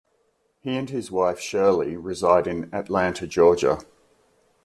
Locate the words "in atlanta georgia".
2.47-3.77